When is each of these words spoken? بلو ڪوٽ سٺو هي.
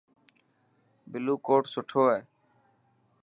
بلو 1.11 1.35
ڪوٽ 1.47 1.63
سٺو 1.73 2.03
هي. 2.11 2.19